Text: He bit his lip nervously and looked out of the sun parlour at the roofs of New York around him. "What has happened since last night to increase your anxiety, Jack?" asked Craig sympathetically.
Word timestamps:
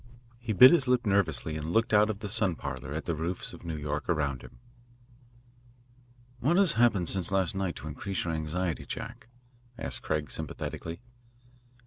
He 0.39 0.51
bit 0.51 0.71
his 0.71 0.87
lip 0.87 1.05
nervously 1.05 1.55
and 1.55 1.67
looked 1.71 1.93
out 1.93 2.09
of 2.09 2.21
the 2.21 2.27
sun 2.29 2.55
parlour 2.55 2.91
at 2.91 3.05
the 3.05 3.13
roofs 3.13 3.53
of 3.53 3.63
New 3.63 3.77
York 3.77 4.09
around 4.09 4.41
him. 4.41 4.57
"What 6.39 6.57
has 6.57 6.71
happened 6.73 7.07
since 7.07 7.31
last 7.31 7.53
night 7.53 7.75
to 7.75 7.87
increase 7.87 8.23
your 8.25 8.33
anxiety, 8.33 8.87
Jack?" 8.87 9.27
asked 9.77 10.01
Craig 10.01 10.31
sympathetically. 10.31 11.01